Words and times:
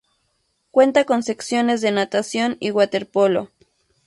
Cuenta 0.71 1.05
con 1.05 1.21
secciones 1.21 1.79
de 1.81 1.91
natación 1.91 2.57
y 2.59 2.71
waterpolo. 2.71 3.51